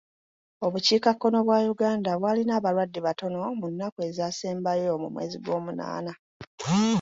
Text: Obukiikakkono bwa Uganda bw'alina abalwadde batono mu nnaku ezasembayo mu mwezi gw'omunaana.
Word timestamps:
Obukiikakkono 0.65 1.37
bwa 1.47 1.59
Uganda 1.73 2.11
bw'alina 2.19 2.51
abalwadde 2.59 2.99
batono 3.07 3.39
mu 3.59 3.67
nnaku 3.71 3.99
ezasembayo 4.09 4.91
mu 5.01 5.07
mwezi 5.13 5.37
gw'omunaana. 5.43 6.13